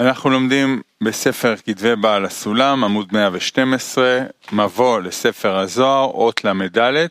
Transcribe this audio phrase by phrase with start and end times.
[0.00, 4.20] אנחנו לומדים בספר כתבי בעל הסולם, עמוד 112,
[4.52, 7.06] מבוא לספר הזוהר, אות ל"ד.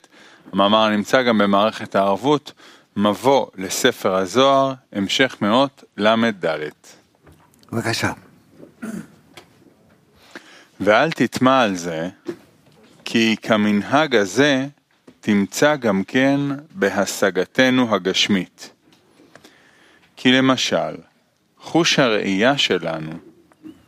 [0.53, 2.51] המאמר נמצא גם במערכת הערבות,
[2.97, 6.45] מבוא לספר הזוהר, המשך מאות ל"ד.
[7.71, 8.11] בבקשה.
[10.79, 12.09] ואל תטמע על זה,
[13.05, 14.65] כי כמנהג הזה
[15.19, 16.39] תמצא גם כן
[16.71, 18.69] בהשגתנו הגשמית.
[20.15, 20.95] כי למשל,
[21.59, 23.11] חוש הראייה שלנו,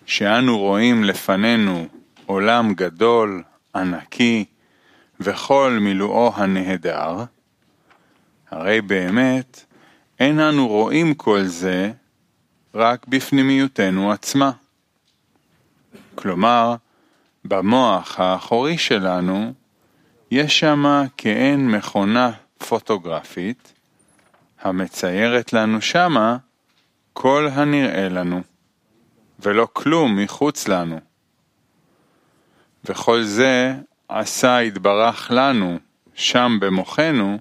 [0.06, 1.88] שאנו רואים לפנינו
[2.26, 3.44] עולם גדול,
[3.76, 4.46] ענקי,
[5.20, 7.24] וכל מילואו הנהדר,
[8.52, 9.66] הרי באמת
[10.20, 11.92] אין אנו רואים כל זה
[12.76, 14.52] רק בפנימיותנו עצמה.
[16.16, 16.76] כלומר,
[17.46, 19.54] במוח האחורי שלנו
[20.32, 23.74] יש שמה כעין מכונה פוטוגרפית
[24.62, 26.38] המציירת לנו שמה
[27.14, 28.42] כל הנראה לנו,
[29.40, 31.00] ולא כלום מחוץ לנו.
[32.86, 33.74] וכל זה
[34.10, 35.80] עשה יתברך לנו,
[36.14, 37.40] שם במוחנו,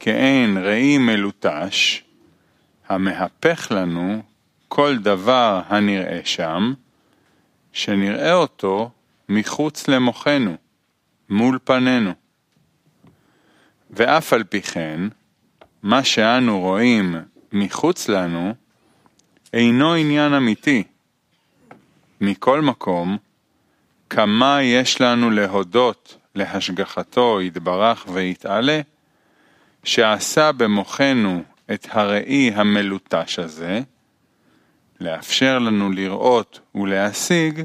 [0.00, 2.02] כעין ראי מלוטש,
[2.88, 4.22] המהפך לנו
[4.68, 6.74] כל דבר הנראה שם,
[7.72, 8.90] שנראה אותו
[9.28, 10.56] מחוץ למוחנו,
[11.28, 12.12] מול פנינו.
[13.90, 15.00] ואף על פי כן,
[15.82, 17.14] מה שאנו רואים
[17.52, 18.54] מחוץ לנו,
[19.52, 20.82] אינו עניין אמיתי.
[22.20, 23.16] מכל מקום,
[24.10, 28.80] כמה יש לנו להודות להשגחתו יתברך ויתעלה,
[29.84, 31.42] שעשה במוחנו
[31.72, 33.80] את הראי המלוטש הזה,
[35.00, 37.64] לאפשר לנו לראות ולהשיג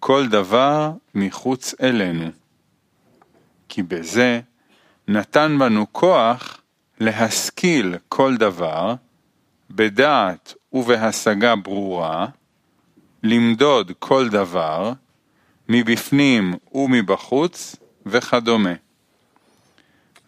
[0.00, 2.30] כל דבר מחוץ אלינו.
[3.68, 4.40] כי בזה
[5.08, 6.60] נתן בנו כוח
[7.00, 8.94] להשכיל כל דבר,
[9.70, 12.26] בדעת ובהשגה ברורה,
[13.22, 14.92] למדוד כל דבר,
[15.68, 18.72] מבפנים ומבחוץ וכדומה.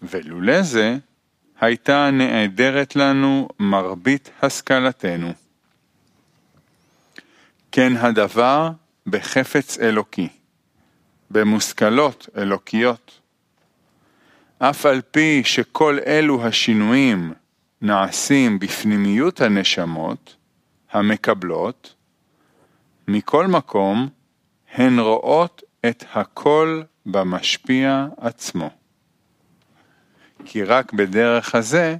[0.02, 0.96] ולולא זה,
[1.60, 5.32] הייתה נעדרת לנו מרבית השכלתנו.
[7.72, 8.70] כן הדבר
[9.06, 10.28] בחפץ אלוקי,
[11.30, 13.20] במושכלות אלוקיות.
[14.58, 17.32] אף על פי שכל אלו השינויים
[17.82, 20.36] נעשים בפנימיות הנשמות
[20.90, 21.94] המקבלות,
[23.08, 24.08] מכל מקום
[24.74, 28.70] הן רואות את הכל במשפיע עצמו.
[30.44, 31.96] כי רק בדרך הזה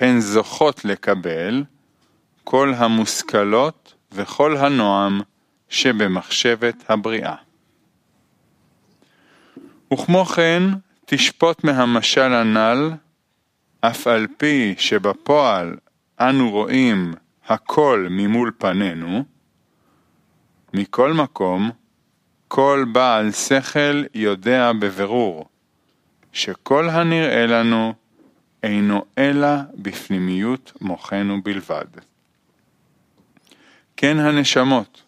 [0.00, 1.64] הן זוכות לקבל
[2.44, 5.20] כל המושכלות וכל הנועם
[5.68, 7.34] שבמחשבת הבריאה.
[9.92, 10.62] וכמו כן,
[11.06, 12.90] תשפוט מהמשל הנ"ל,
[13.84, 15.76] אף על פי שבפועל
[16.20, 17.14] אנו רואים
[17.46, 19.24] הכל ממול פנינו,
[20.74, 21.70] מכל מקום,
[22.48, 25.48] כל בעל שכל יודע בבירור
[26.32, 27.94] שכל הנראה לנו
[28.62, 31.86] אינו אלא בפנימיות מוחנו בלבד.
[33.96, 35.02] כן הנשמות,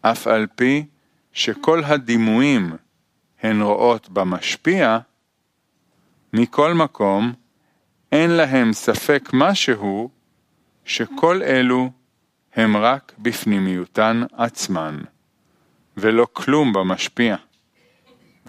[0.00, 0.86] אף על פי
[1.32, 2.76] שכל הדימויים
[3.42, 4.98] הן רואות במשפיע,
[6.32, 7.32] מכל מקום
[8.12, 10.10] אין להם ספק משהו
[10.84, 11.90] שכל אלו
[12.54, 14.98] הם רק בפנימיותן עצמן,
[15.96, 17.36] ולא כלום במשפיע,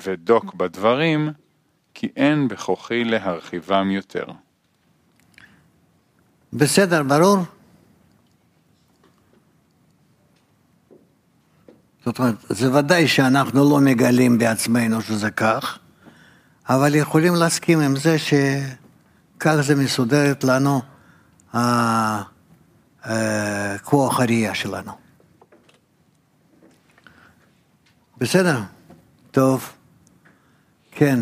[0.04, 1.32] ודוק בדברים,
[1.94, 4.26] כי אין בכוחי להרחיבם יותר.
[6.54, 7.38] בסדר, ברור?
[12.06, 15.80] זאת אומרת, זה ודאי שאנחנו לא מגלים בעצמנו שזה כך,
[16.70, 18.16] אבל יכולים להסכים עם זה
[19.38, 20.82] שכך זה מסודרת לנו
[23.04, 24.92] הכוח הראייה שלנו.
[28.18, 28.60] בסדר?
[29.32, 29.70] טוב.
[30.92, 31.20] כן.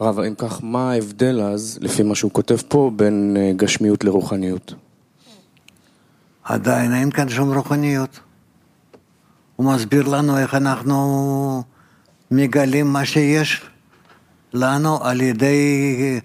[0.00, 4.74] רב, אם כך, מה ההבדל אז, לפי מה שהוא כותב פה, בין אה, גשמיות לרוחניות?
[6.44, 8.20] עדיין אין כאן שום רוחניות.
[9.60, 11.62] הוא מסביר לנו איך אנחנו
[12.30, 13.62] מגלים מה שיש
[14.52, 16.20] לנו על ידי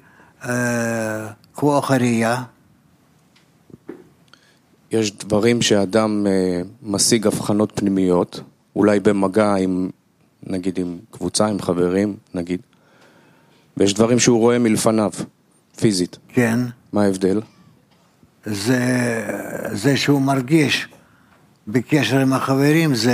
[0.45, 2.43] אה, כוח הראייה.
[4.91, 8.39] יש דברים שאדם אה, משיג הבחנות פנימיות,
[8.75, 9.89] אולי במגע עם,
[10.43, 12.61] נגיד עם קבוצה, עם חברים, נגיד,
[13.77, 15.11] ויש דברים שהוא רואה מלפניו,
[15.79, 16.17] פיזית.
[16.29, 16.59] כן.
[16.93, 17.41] מה ההבדל?
[18.45, 18.81] זה,
[19.71, 20.87] זה שהוא מרגיש
[21.67, 23.13] בקשר עם החברים, זה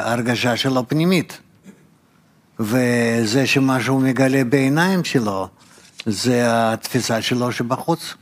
[0.00, 1.40] הרגשה שלו פנימית.
[2.60, 5.48] וזה שמה שהוא מגלה בעיניים שלו,
[6.06, 8.14] זה התפיסה שלו שבחוץ.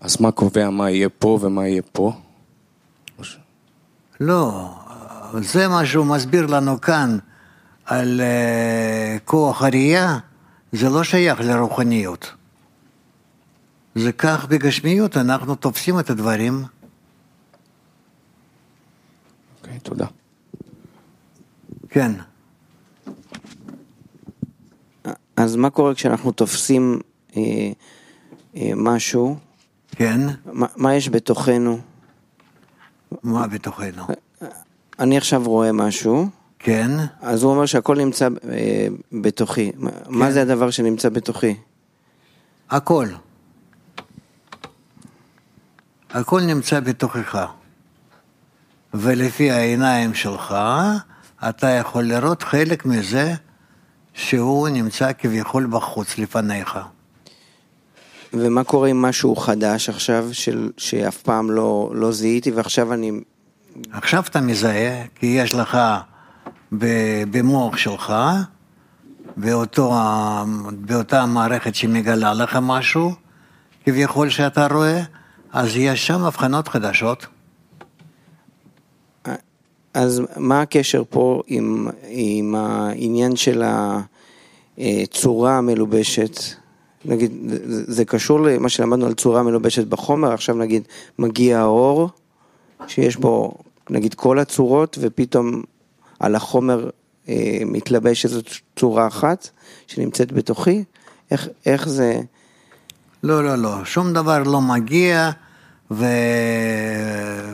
[0.00, 2.12] אז מה קובע מה יהיה פה ומה יהיה פה?
[4.20, 4.74] לא,
[5.40, 7.18] זה מה שהוא מסביר לנו כאן
[7.84, 10.18] על uh, כוח הראייה,
[10.72, 12.32] זה לא שייך לרוחניות.
[13.94, 16.64] זה כך בגשמיות, אנחנו תופסים את הדברים.
[19.68, 20.06] אוקיי, תודה.
[21.88, 22.12] כן.
[25.36, 27.00] אז מה קורה כשאנחנו תופסים
[27.36, 27.42] אה,
[28.56, 29.36] אה, משהו,
[29.90, 30.20] כן,
[30.52, 31.78] מה, מה יש בתוכנו?
[33.22, 34.04] מה בתוכנו?
[34.98, 36.28] אני עכשיו רואה משהו,
[36.58, 39.72] כן, אז הוא אומר שהכל נמצא אה, בתוכי.
[39.76, 41.54] מה- מה זה הדבר שנמצא בתוכי?
[42.70, 43.08] הכל.
[46.10, 47.46] הכל נמצא בתוכך.
[48.94, 50.54] ולפי העיניים שלך,
[51.48, 53.34] אתה יכול לראות חלק מזה
[54.14, 56.78] שהוא נמצא כביכול בחוץ לפניך.
[58.32, 63.12] ומה קורה עם משהו חדש עכשיו, של, שאף פעם לא, לא זיהיתי, ועכשיו אני...
[63.92, 65.78] עכשיו אתה מזהה, כי יש לך
[67.30, 68.14] במוח שלך,
[69.36, 69.94] באותו,
[70.70, 73.12] באותה מערכת שמגלה לך משהו,
[73.84, 75.02] כביכול שאתה רואה,
[75.52, 77.26] אז יש שם הבחנות חדשות.
[79.98, 83.62] אז מה הקשר פה עם, עם העניין של
[84.78, 86.40] הצורה המלובשת?
[87.04, 87.32] נגיד,
[87.66, 90.82] זה, קשור למה שלמדנו על צורה מלובשת בחומר, עכשיו נגיד
[91.18, 92.08] מגיע האור,
[92.86, 93.54] שיש בו
[93.90, 95.62] נגיד כל הצורות, ופתאום
[96.20, 96.90] על החומר
[97.28, 98.40] אה, מתלבש איזו
[98.76, 99.48] צורה אחת
[99.86, 100.84] שנמצאת בתוכי,
[101.30, 102.20] איך, איך זה...
[103.22, 105.30] לא, לא, לא, שום דבר לא מגיע
[105.90, 106.06] ו...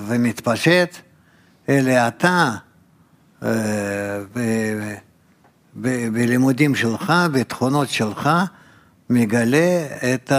[0.06, 0.96] ומתפשט,
[1.68, 2.54] אלא אתה
[3.42, 3.48] אה,
[4.34, 4.40] ב...
[5.80, 6.08] ב...
[6.12, 8.30] בלימודים שלך, בתכונות שלך,
[9.10, 10.32] מגלה את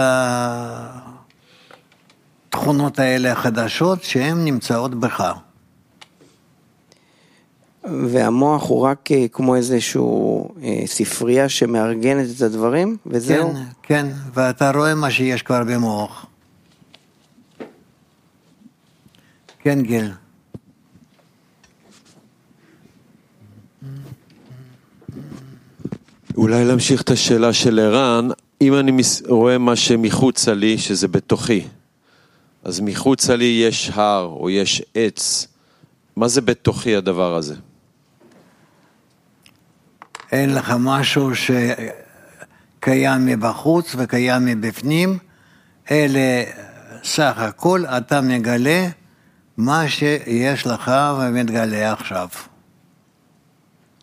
[2.48, 5.32] התכונות האלה החדשות שהן נמצאות בך.
[7.84, 13.52] והמוח הוא רק אה, כמו איזשהו אה, ספרייה שמארגנת את הדברים, וזהו?
[13.52, 16.26] כן, כן, ואתה רואה מה שיש כבר במוח.
[19.58, 20.12] כן, גיל.
[26.36, 28.28] אולי להמשיך את השאלה של ערן,
[28.60, 31.66] אם אני רואה מה שמחוצה לי, שזה בתוכי,
[32.64, 35.46] אז מחוצה לי יש הר או יש עץ,
[36.16, 37.54] מה זה בתוכי הדבר הזה?
[40.32, 45.18] אין לך משהו שקיים מבחוץ וקיים מבפנים,
[45.90, 46.20] אלא
[47.04, 48.88] סך הכל אתה מגלה
[49.56, 52.28] מה שיש לך ומתגלה עכשיו.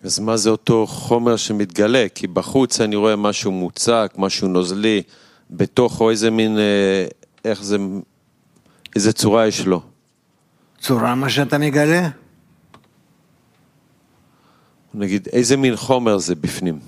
[0.03, 2.05] אז מה זה אותו חומר שמתגלה?
[2.15, 5.01] כי בחוץ אני רואה משהו מוצק, משהו נוזלי,
[5.50, 7.05] בתוכו איזה מין, אה,
[7.45, 7.77] איך זה,
[8.95, 9.81] איזה צורה יש לו.
[10.79, 12.09] צורה מה שאתה מגלה?
[14.94, 16.79] נגיד, איזה מין חומר זה בפנים?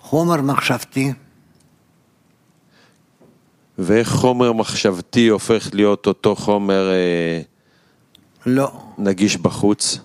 [0.00, 1.12] חומר מחשבתי,
[3.78, 7.40] ואיך חומר מחשבתי הופך להיות אותו חומר אה,
[8.46, 8.72] לא.
[8.98, 9.98] נגיש בחוץ?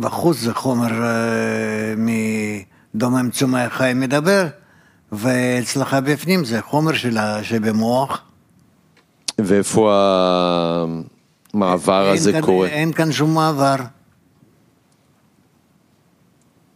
[0.00, 1.94] בחוץ זה חומר אה,
[2.94, 4.46] מדומם צומח חי מדבר,
[5.12, 8.22] ואצלך בפנים זה חומר שלה, שבמוח.
[9.38, 9.92] ואיפה
[11.54, 12.68] המעבר אין הזה כאן, קורה?
[12.68, 13.76] אין כאן שום מעבר.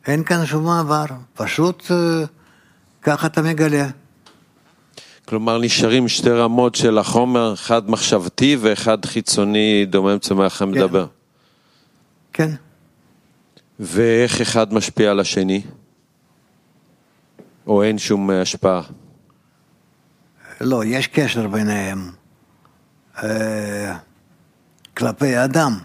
[0.06, 1.04] אין כאן שום מעבר,
[1.34, 2.24] פשוט אה,
[3.02, 3.86] ככה אתה מגלה.
[5.28, 11.06] כלומר, נשארים שתי רמות של החומר, אחד מחשבתי ואחד חיצוני, דומם צומח המדבר.
[12.32, 12.50] כן.
[13.80, 15.62] ואיך אחד משפיע על השני?
[17.66, 18.82] או אין שום השפעה?
[20.60, 22.10] לא, יש קשר ביניהם.
[23.22, 23.96] אה,
[24.96, 25.78] כלפי האדם,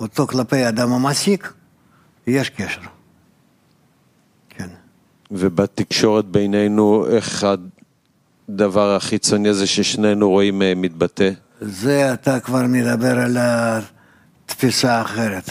[0.00, 1.52] אותו כלפי האדם המעסיק,
[2.26, 2.80] יש קשר.
[4.48, 4.68] כן.
[5.30, 7.46] ובתקשורת בינינו, איך
[8.48, 11.30] הדבר החיצוני הזה ששנינו רואים אה, מתבטא?
[11.60, 15.50] זה אתה כבר מדבר על התפיסה האחרת.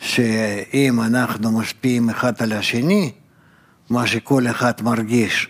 [0.00, 3.12] שאם אנחנו משפיעים אחד על השני,
[3.90, 5.48] מה שכל אחד מרגיש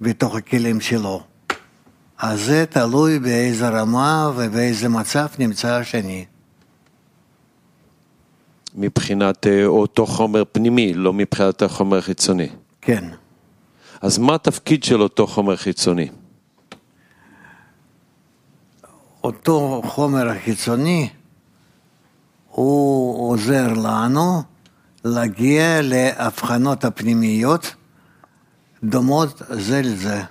[0.00, 1.22] בתוך הכלים שלו,
[2.18, 6.24] אז זה תלוי באיזה רמה ובאיזה מצב נמצא השני.
[8.74, 12.48] מבחינת אה, אותו חומר פנימי, לא מבחינת החומר החיצוני.
[12.80, 13.04] כן.
[14.00, 16.08] אז מה התפקיד של אותו חומר חיצוני?
[19.24, 21.08] אותו חומר החיצוני,
[22.58, 24.42] הוא עוזר לנו
[25.04, 27.74] להגיע להבחנות הפנימיות
[28.84, 30.22] דומות זה לזה.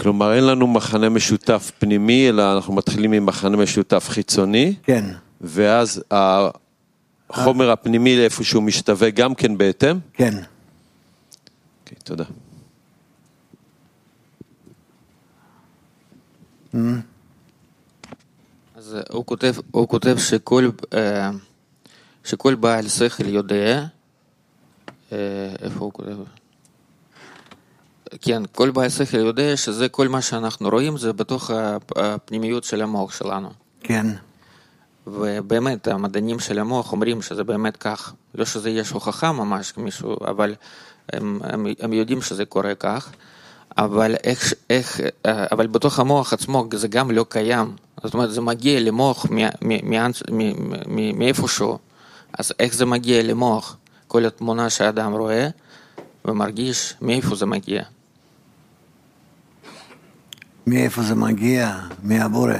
[0.00, 5.04] כלומר, אין לנו מחנה משותף פנימי, אלא אנחנו מתחילים עם מחנה משותף חיצוני, כן,
[5.40, 6.02] ואז
[7.30, 9.98] החומר הפנימי לאיפשהו משתווה גם כן בהתאם?
[10.12, 10.34] כן.
[11.82, 12.24] אוקיי, תודה.
[18.86, 21.30] אז הוא כותב, הוא כותב שכל, אה,
[22.24, 23.86] שכל בעל שכל יודע,
[25.12, 25.18] אה,
[25.62, 26.16] איפה הוא כותב?
[28.20, 31.50] כן, כל בעל שכל יודע שזה כל מה שאנחנו רואים זה בתוך
[31.96, 33.50] הפנימיות של המוח שלנו.
[33.80, 34.06] כן,
[35.06, 38.14] ובאמת, המדענים של המוח אומרים שזה באמת כך.
[38.34, 40.54] לא שזה יש הוכחה ממש, מישהו, אבל
[41.12, 43.12] הם, הם, הם יודעים שזה קורה כך.
[43.78, 47.76] אבל, איך, איך, אה, אבל בתוך המוח עצמו זה גם לא קיים.
[48.02, 49.26] זאת אומרת, זה מגיע למוח
[51.16, 51.78] מאיפשהו.
[52.38, 53.76] אז איך זה מגיע למוח?
[54.08, 55.48] כל התמונה שאדם רואה
[56.24, 57.82] ומרגיש, מאיפה זה מגיע?
[60.66, 61.80] מאיפה זה מגיע?
[62.02, 62.54] מהבורא.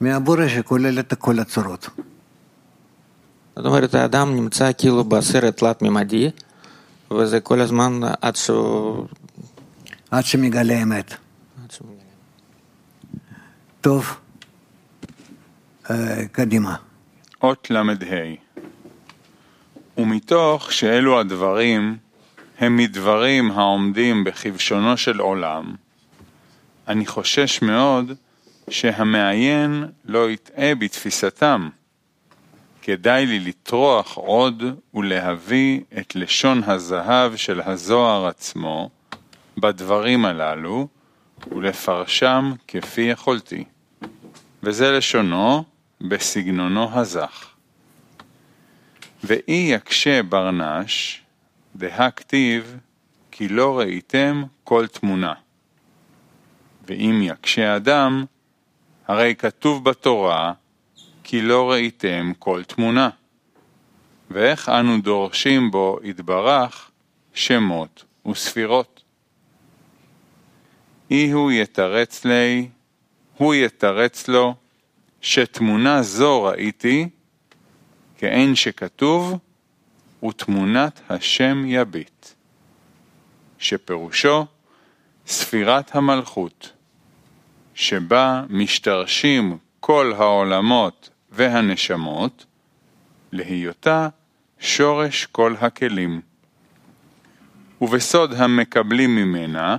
[0.00, 1.88] מהבורא שכולל את כל הצורות.
[3.56, 6.30] זאת אומרת, האדם נמצא כאילו בסרט תלת-ממדי,
[7.14, 9.06] וזה כל הזמן עד שהוא...
[10.10, 11.14] עד שמגלה אמת.
[11.64, 12.02] עד שהוא מגלה.
[13.80, 14.16] טוב,
[15.90, 16.76] אה, קדימה.
[17.42, 17.82] אות ל"ה
[19.96, 21.96] ומתוך שאלו הדברים
[22.58, 25.74] הם מדברים העומדים בכבשונו של עולם,
[26.88, 28.12] אני חושש מאוד
[28.70, 31.68] שהמעיין לא יטעה בתפיסתם.
[32.84, 34.62] כדאי לי לטרוח עוד
[34.94, 38.90] ולהביא את לשון הזהב של הזוהר עצמו
[39.58, 40.88] בדברים הללו
[41.50, 43.64] ולפרשם כפי יכולתי.
[44.62, 45.64] וזה לשונו
[46.00, 47.50] בסגנונו הזך.
[49.24, 51.22] ואי יקשה ברנש,
[51.76, 52.76] דהכתיב
[53.30, 55.34] כי לא ראיתם כל תמונה.
[56.88, 58.24] ואם יקשה אדם,
[59.08, 60.52] הרי כתוב בתורה
[61.32, 63.10] כי לא ראיתם כל תמונה.
[64.30, 66.90] ואיך אנו דורשים בו יתברך
[67.34, 69.02] שמות וספירות.
[71.10, 72.68] אי הוא יתרץ לי,
[73.36, 74.54] הוא יתרץ לו,
[75.20, 77.08] שתמונה זו ראיתי,
[78.18, 79.38] כאין שכתוב,
[80.24, 82.26] ותמונת השם יביט,
[83.58, 84.46] שפירושו
[85.26, 86.72] ספירת המלכות,
[87.74, 92.46] שבה משתרשים כל העולמות והנשמות,
[93.32, 94.08] להיותה
[94.58, 96.20] שורש כל הכלים.
[97.80, 99.76] ובסוד המקבלים ממנה,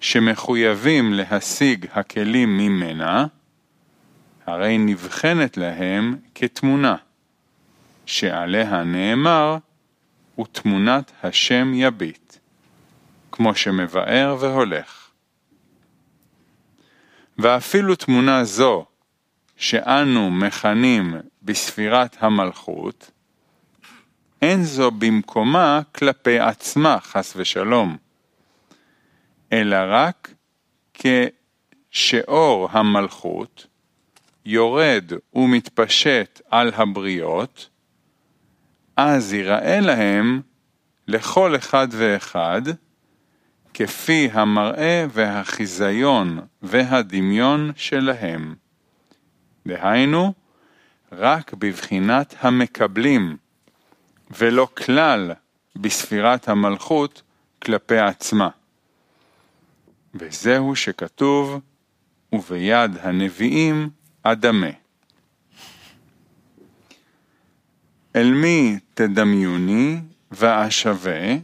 [0.00, 3.26] שמחויבים להשיג הכלים ממנה,
[4.46, 6.96] הרי נבחנת להם כתמונה,
[8.06, 9.56] שעליה נאמר,
[10.40, 12.36] ותמונת השם יביט,
[13.32, 15.08] כמו שמבאר והולך.
[17.38, 18.86] ואפילו תמונה זו,
[19.56, 23.10] שאנו מכנים בספירת המלכות,
[24.42, 27.96] אין זו במקומה כלפי עצמה, חס ושלום,
[29.52, 30.34] אלא רק
[30.94, 33.66] כשאור המלכות
[34.44, 37.68] יורד ומתפשט על הבריות,
[38.96, 40.40] אז ייראה להם,
[41.08, 42.62] לכל אחד ואחד,
[43.74, 48.54] כפי המראה והחיזיון והדמיון שלהם.
[49.66, 50.32] דהיינו,
[51.12, 53.36] רק בבחינת המקבלים,
[54.30, 55.32] ולא כלל
[55.76, 57.22] בספירת המלכות
[57.62, 58.48] כלפי עצמה.
[60.14, 61.60] וזהו שכתוב,
[62.32, 63.90] וביד הנביאים
[64.22, 64.70] אדמה.
[68.16, 71.36] אל מי תדמיוני ואשווה,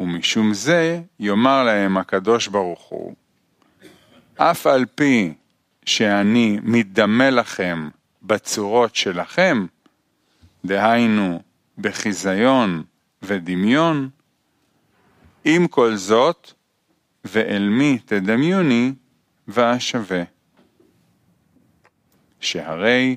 [0.00, 3.14] ומשום זה יאמר להם הקדוש ברוך הוא,
[4.36, 5.34] אף על פי
[5.86, 7.88] שאני מתדמה לכם
[8.22, 9.66] בצורות שלכם,
[10.64, 11.42] דהיינו
[11.78, 12.82] בחיזיון
[13.22, 14.08] ודמיון,
[15.44, 16.52] עם כל זאת,
[17.24, 18.92] ואל מי תדמיוני
[19.48, 20.22] ואשווה.
[22.40, 23.16] שהרי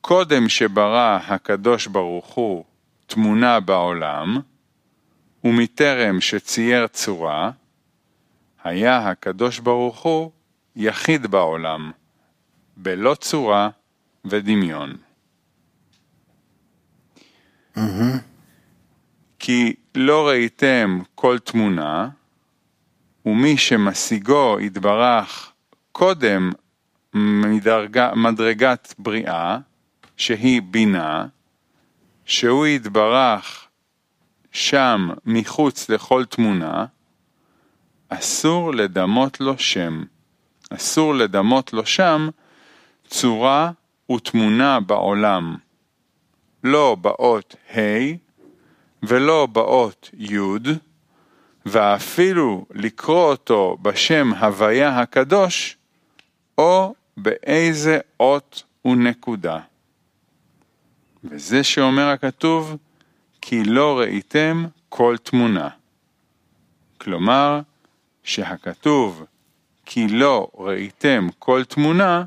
[0.00, 2.64] קודם שברא הקדוש ברוך הוא
[3.06, 4.40] תמונה בעולם,
[5.44, 7.50] ומטרם שצייר צורה,
[8.64, 10.30] היה הקדוש ברוך הוא
[10.82, 11.90] יחיד בעולם,
[12.76, 13.70] בלא צורה
[14.24, 14.96] ודמיון.
[19.38, 22.08] כי לא ראיתם כל תמונה,
[23.26, 25.52] ומי שמשיגו יתברך
[25.92, 26.50] קודם
[27.14, 29.58] מדרגה, מדרגת בריאה,
[30.16, 31.26] שהיא בינה,
[32.24, 33.68] שהוא יתברך
[34.52, 36.86] שם מחוץ לכל תמונה,
[38.08, 40.04] אסור לדמות לו שם.
[40.70, 42.28] אסור לדמות לו שם
[43.06, 43.70] צורה
[44.12, 45.56] ותמונה בעולם.
[46.64, 47.80] לא באות ה'
[49.02, 50.38] ולא באות י',
[51.66, 55.76] ואפילו לקרוא אותו בשם הוויה הקדוש,
[56.58, 59.58] או באיזה אות ונקודה.
[61.24, 62.76] וזה שאומר הכתוב,
[63.40, 65.68] כי לא ראיתם כל תמונה.
[66.98, 67.60] כלומר,
[68.22, 69.24] שהכתוב
[69.92, 72.24] כי לא ראיתם כל תמונה,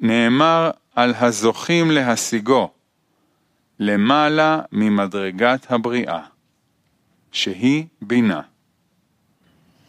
[0.00, 2.70] נאמר על הזוכים להשיגו,
[3.78, 6.20] למעלה ממדרגת הבריאה,
[7.32, 8.40] שהיא בינה.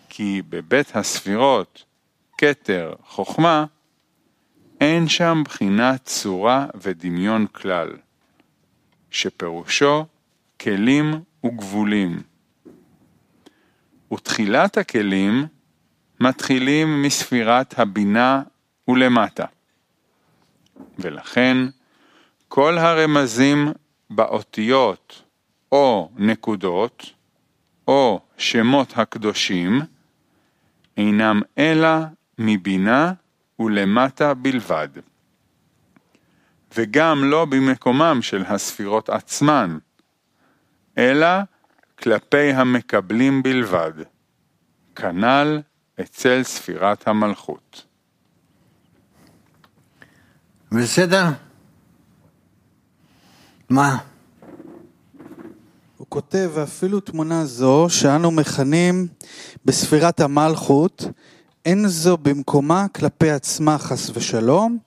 [0.10, 1.86] כי בבית הספירות,
[2.38, 3.66] כתר, חוכמה,
[4.82, 7.90] אין שם בחינת צורה ודמיון כלל,
[9.12, 10.06] שפירושו
[10.62, 11.14] כלים
[11.46, 12.22] וגבולים.
[14.14, 15.48] ותחילת הכלים
[16.24, 18.42] מתחילים מספירת הבינה
[18.88, 19.46] ולמטה.
[21.00, 21.58] ולכן,
[22.48, 23.68] כל הרמזים
[24.10, 25.24] באותיות
[25.72, 27.14] או נקודות,
[27.88, 29.82] או שמות הקדושים,
[30.98, 31.98] אינם אלא
[32.40, 33.14] מבינה
[33.60, 34.90] ולמטה בלבד.
[36.76, 39.78] וגם לא במקומם של הספירות עצמן,
[40.98, 41.28] אלא
[42.00, 43.94] כלפי המקבלים בלבד.
[44.96, 45.62] כנ"ל
[46.02, 47.86] אצל ספירת המלכות.
[50.72, 51.26] בסדר?
[53.70, 53.98] מה?
[55.98, 59.08] הוא כותב, ואפילו תמונה זו שאנו מכנים
[59.66, 61.06] בספירת המלכות,
[61.66, 64.78] אין זו במקומה כלפי עצמה חס ושלום,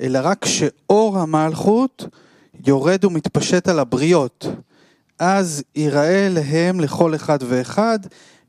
[0.00, 2.04] אלא רק שאור המלכות
[2.66, 4.46] יורד ומתפשט על הבריות.
[5.18, 7.98] אז ייראה להם לכל אחד ואחד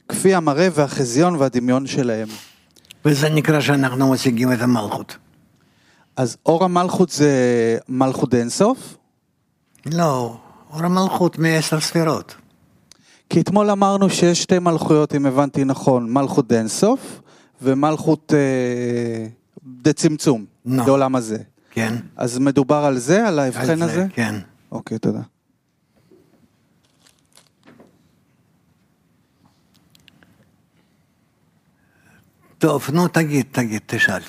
[0.10, 2.28] כפי המראה והחזיון והדמיון שלהם.
[3.06, 5.18] וזה נקרא שאנחנו משיגים את המלכות.
[6.16, 7.32] אז אור המלכות זה
[7.90, 8.98] מלכות אינסוף?
[9.86, 10.38] לא,
[10.74, 12.36] אור המלכות מעשר ספירות.
[13.30, 17.22] כי אתמול אמרנו שיש שתי מלכויות, אם הבנתי נכון, מלכות אינסוף
[17.62, 19.28] ומלכות אה,
[19.82, 20.88] דצמצום, נכון.
[20.88, 21.38] לעולם הזה.
[21.72, 21.96] כן.
[22.18, 24.06] אז מדובר על זה, על ההבחן על הזה?
[24.14, 24.36] כן.
[24.72, 25.22] אוקיי, תודה.
[32.66, 34.22] טוב, נו תגיד, תגיד, תשאל.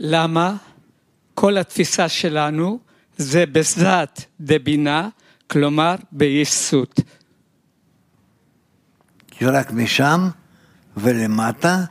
[0.00, 0.56] למה
[1.34, 2.78] כל התפיסה שלנו
[3.16, 5.08] זה בזת דבינה,
[5.46, 7.00] כלומר ביסות.
[9.30, 10.28] כי רק משם
[10.96, 11.84] ולמטה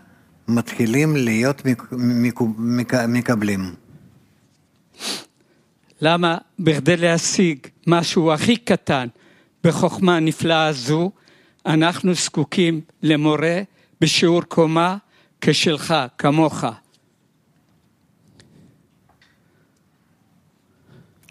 [0.48, 1.92] מתחילים להיות מק-
[2.58, 3.76] מק- מקבלים.
[6.02, 9.08] למה בכדי להשיג משהו הכי קטן
[9.64, 11.12] בחוכמה הנפלאה הזו,
[11.66, 13.62] אנחנו זקוקים למורה
[14.02, 14.98] בשיעור קומה
[15.42, 16.64] כשלך, כמוך.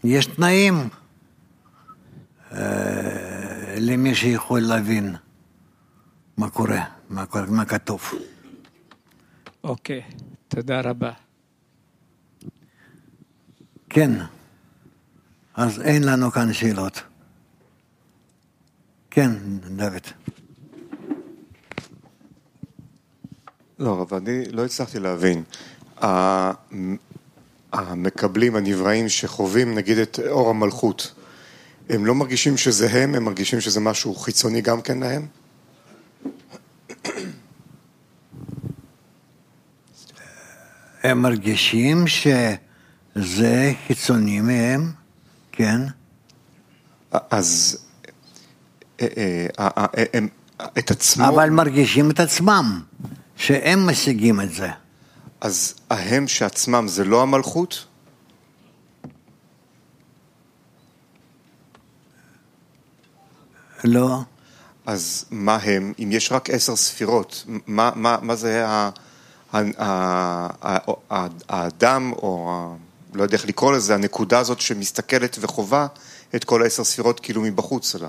[0.04, 0.74] יש תנאים
[2.52, 5.16] אה, למי שיכול להבין
[6.36, 8.12] מה קורה, מה, מה כתוב.
[9.64, 10.02] אוקיי,
[10.48, 11.12] תודה רבה.
[13.88, 14.10] כן,
[15.54, 17.09] אז אין לנו כאן שאלות.
[19.10, 19.30] כן,
[19.76, 20.06] דוד.
[23.78, 25.42] לא, אבל אני לא הצלחתי להבין.
[27.72, 31.14] המקבלים, הנבראים, שחווים נגיד את אור המלכות,
[31.88, 35.26] הם לא מרגישים שזה הם, הם מרגישים שזה משהו חיצוני גם כן להם?
[41.02, 42.66] הם מרגישים שזה
[43.86, 44.92] חיצוני מהם,
[45.52, 45.80] כן?
[47.12, 48.18] אז אה, אה, אה, אה,
[48.88, 48.89] הם-
[50.78, 52.80] את עצמו, אבל מרגישים את עצמם,
[53.36, 54.68] שהם משיגים את זה.
[55.40, 57.86] אז ההם שעצמם זה לא המלכות?
[63.84, 64.20] לא,
[64.86, 68.90] אז מה הם, אם יש רק עשר ספירות, מה, מה, מה זה ה,
[69.52, 69.86] ה, ה,
[70.62, 70.78] ה,
[71.10, 72.76] ה, האדם, או ה,
[73.16, 75.86] לא יודע איך לקרוא לזה, הנקודה הזאת שמסתכלת וחווה
[76.34, 78.08] את כל העשר ספירות כאילו מבחוץ שלה?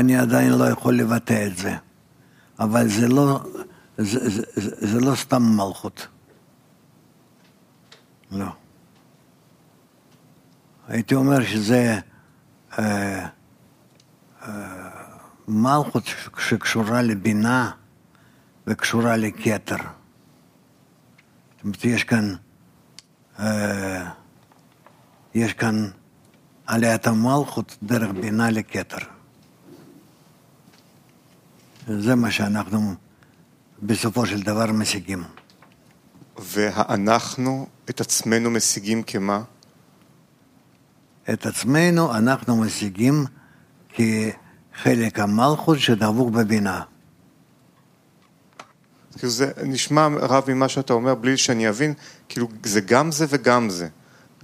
[0.00, 1.76] אני עדיין לא יכול לבטא את זה.
[2.58, 3.40] אבל זה לא,
[3.98, 6.06] זה, זה, זה, זה לא סתם מלכות.
[8.30, 8.46] לא.
[10.88, 11.98] הייתי אומר שזה
[12.78, 13.26] אה,
[14.42, 14.90] אה,
[15.48, 16.04] מלכות
[16.38, 17.70] שקשורה לבינה
[18.66, 19.76] וקשורה לכתר.
[19.76, 22.34] זאת אומרת, יש כאן,
[23.38, 24.10] אה,
[25.34, 25.90] יש כאן
[26.66, 29.19] עליית המלכות דרך בינה לכתר.
[31.98, 32.94] זה מה שאנחנו
[33.82, 35.24] בסופו של דבר משיגים.
[36.38, 39.42] והאנחנו את עצמנו משיגים כמה?
[41.32, 43.24] את עצמנו אנחנו משיגים
[43.88, 46.82] כחלק המלכות שדבוק בבינה.
[49.18, 51.94] כאילו זה נשמע רב ממה שאתה אומר בלי שאני אבין,
[52.28, 53.88] כאילו זה גם זה וגם זה.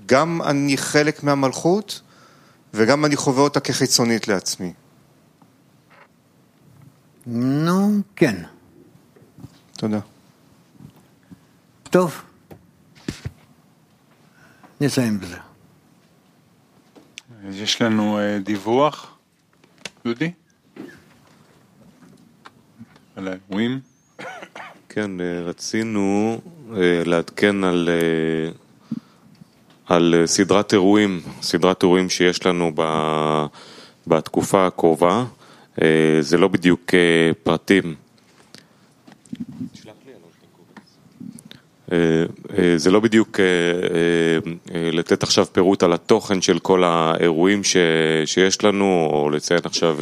[0.06, 2.00] גם אני חלק מהמלכות
[2.74, 4.72] וגם אני חווה אותה כחיצונית לעצמי.
[7.26, 8.36] נו, כן.
[9.76, 10.00] תודה.
[11.90, 12.22] טוב.
[14.80, 15.36] נסיים בזה.
[17.50, 19.18] יש לנו אה, דיווח,
[20.04, 20.30] דודי?
[23.16, 23.80] על האירועים?
[24.88, 26.38] כן, אה, רצינו
[26.76, 27.88] אה, לעדכן על,
[29.86, 32.82] על סדרת אירועים, סדרת אירועים שיש לנו ב,
[34.06, 35.24] בתקופה הקרובה.
[35.82, 37.94] אה, זה לא בדיוק אה, פרטים.
[41.92, 41.98] אה,
[42.76, 43.40] זה לא בדיוק
[44.92, 47.64] לתת עכשיו פירוט על התוכן של כל האירועים
[48.24, 49.98] שיש לנו, או לציין עכשיו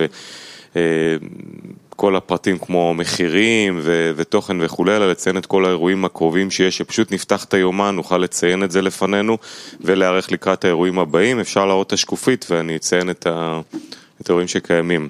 [1.90, 3.80] כל הפרטים כמו מחירים
[4.16, 8.64] ותוכן וכולי, אלא לציין את כל האירועים הקרובים שיש, שפשוט נפתח את היומן, נוכל לציין
[8.64, 9.38] את זה לפנינו
[9.80, 11.40] ולהיערך לקראת האירועים הבאים.
[11.40, 13.26] אפשר להראות את השקופית ואני אציין את
[14.28, 15.08] האירועים שקיימים.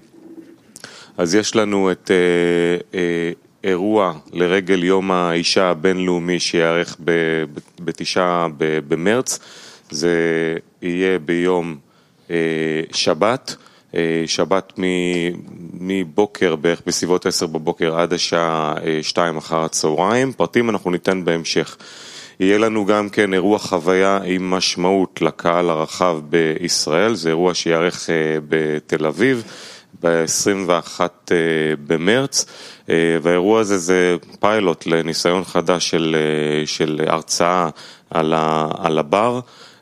[1.19, 3.31] אז יש לנו את אה, אה,
[3.65, 6.39] אירוע לרגל יום האישה הבינלאומי
[7.05, 7.45] ב-
[7.81, 9.39] בתשעה במרץ,
[9.91, 10.17] זה
[10.83, 11.77] יהיה ביום
[12.31, 12.37] אה,
[12.93, 13.57] שבת.
[13.95, 14.73] אה, שבת
[15.81, 21.77] מבוקר בערך בסביבות 10 בבוקר עד השעה 2 אחר הצהריים, פרטים אנחנו ניתן בהמשך.
[22.41, 28.15] יהיה לנו גם כן אירוע חוויה עם משמעות לקהל הרחב בישראל, זה אירוע שיארך אה,
[28.49, 29.43] בתל אביב
[30.03, 31.01] ב-21
[31.87, 32.47] במרץ,
[32.91, 37.69] אה, והאירוע הזה זה פיילוט לניסיון חדש של, אה, של הרצאה
[38.11, 39.41] על, ה, על הבר.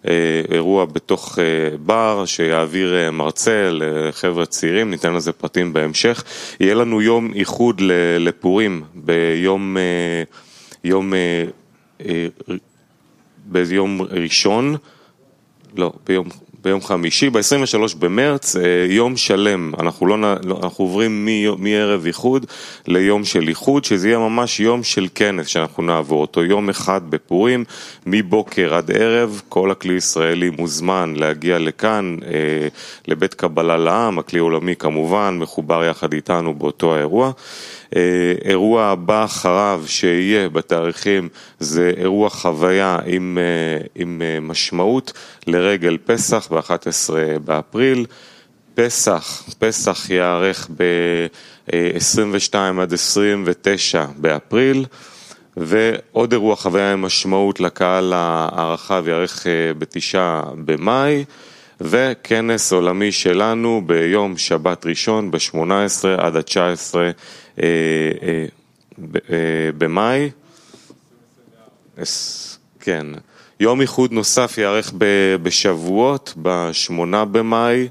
[0.09, 6.25] אה, אירוע בתוך אה, בר שיעביר אה, מרצה לחבר'ה צעירים, ניתן לזה פרטים בהמשך.
[6.61, 7.81] יהיה לנו יום איחוד
[8.19, 9.77] לפורים ביום
[10.85, 11.13] יום,
[13.47, 14.77] ביום ראשון,
[15.77, 16.29] לא, ביום,
[16.65, 18.57] ביום חמישי, ב-23 במרץ,
[18.89, 20.17] יום שלם, אנחנו, לא,
[20.63, 22.47] אנחנו עוברים מערב איחוד
[22.87, 27.65] ליום של איחוד, שזה יהיה ממש יום של כנס שאנחנו נעבור אותו, יום אחד בפורים,
[28.07, 32.69] מבוקר עד ערב, כל הכלי ישראלי מוזמן להגיע לכאן, אה,
[33.09, 37.33] לבית קבלה לעם, הכלי העולמי כמובן, מחובר יחד איתנו באותו האירוע.
[38.45, 41.29] אירוע הבא אחריו שיהיה בתאריכים
[41.59, 43.39] זה אירוע חוויה עם,
[43.95, 45.13] עם משמעות
[45.47, 48.07] לרגל פסח ב-11 באפריל.
[48.75, 54.85] פסח, פסח ייערך ב-22 עד 29 באפריל.
[55.57, 59.47] ועוד אירוע חוויה עם משמעות לקהל הרחב ייערך
[59.79, 61.25] בתשעה במאי.
[61.85, 65.65] וכנס עולמי שלנו ביום שבת ראשון ב-18
[66.19, 67.11] עד ה-19 אה, אה, אה,
[69.79, 70.31] במאי.
[72.81, 73.07] כן.
[73.61, 74.93] יום איחוד נוסף ייערך
[75.43, 77.89] בשבועות, ב-8 במאי,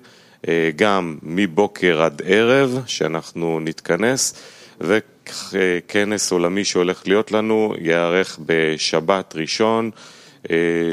[0.76, 4.34] גם מבוקר עד ערב, שאנחנו נתכנס,
[4.82, 9.92] וכנס עולמי שהולך להיות לנו ייערך בשבת ראשון,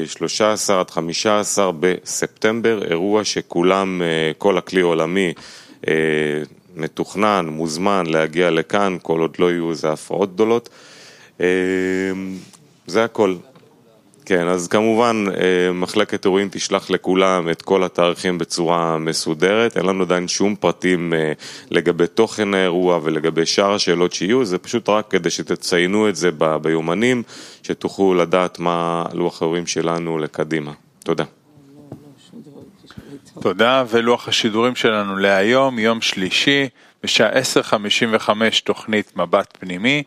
[0.05, 4.01] 13 עד 15 בספטמבר, אירוע שכולם,
[4.37, 5.33] כל הכלי העולמי
[6.79, 10.69] מתוכנן, מוזמן להגיע לכאן, כל עוד לא יהיו איזה הפרעות גדולות.
[11.41, 11.47] אה,
[12.87, 13.35] זה הכל.
[14.29, 20.03] כן, אז כמובן אה, מחלקת אירועים תשלח לכולם את כל התאריכים בצורה מסודרת, אין לנו
[20.03, 21.31] עדיין שום פרטים אה,
[21.71, 26.29] לגבי תוכן האירוע ולגבי שאר השאלות שיהיו, זה פשוט רק כדי שתציינו את זה
[26.61, 27.23] ביומנים,
[27.63, 30.71] שתוכלו לדעת מה לוח האירועים שלנו לקדימה.
[31.03, 31.23] תודה.
[33.41, 36.69] תודה, ולוח השידורים שלנו להיום, יום שלישי,
[37.03, 40.03] בשעה 10:55 תוכנית מבט פנימי,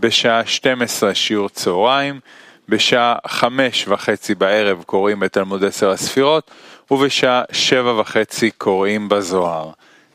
[0.00, 2.20] בשעה 12 שיעור צהריים,
[2.68, 6.50] בשעה חמש וחצי בערב קוראים את תלמוד עשר הספירות,
[6.90, 9.70] ובשעה שבע וחצי קוראים בזוהר.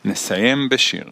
[0.06, 1.04] נסיים בשיר.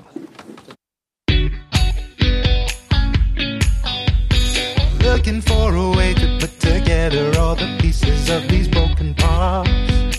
[5.11, 10.10] Looking for a way to put together all the pieces of these broken parts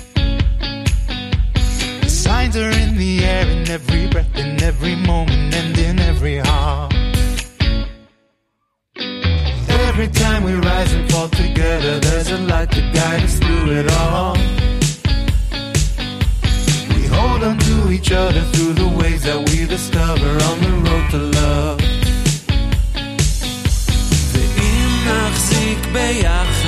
[4.67, 6.93] every moment and in every heart.
[9.88, 13.88] Every time we rise and fall together, there's a light to guide us through it
[14.04, 14.36] all.
[16.96, 21.06] We hold on to each other through the ways that we discover on the road
[21.13, 21.80] to love.
[24.34, 26.61] ואם נחזיק ביחד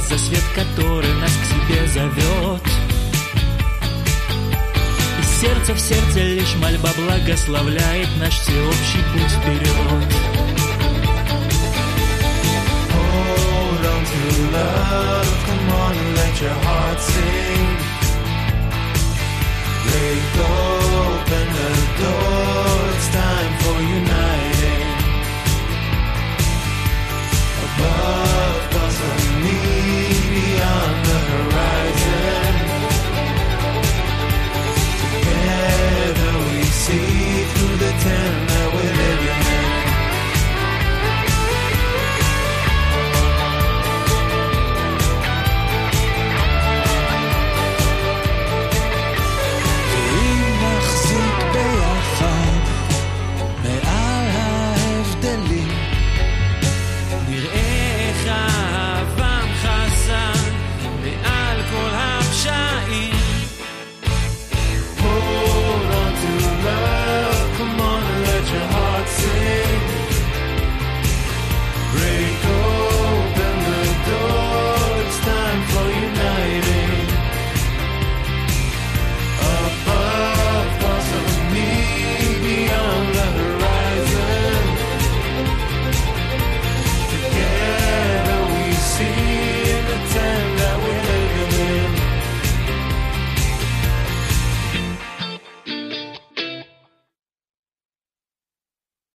[0.00, 2.62] цепляясь за свет, который нас к себе зовет.
[5.18, 10.14] И сердце в сердце лишь мольба благословляет наш всеобщий путь вперед.
[27.82, 28.19] Love,